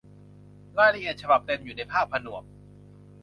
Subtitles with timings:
[0.77, 2.43] รายละเอียดฉบับเต็มอยู่ในภาคผนวก